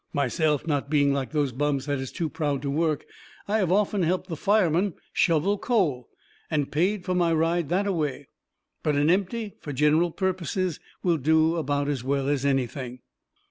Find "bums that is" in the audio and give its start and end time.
1.51-2.11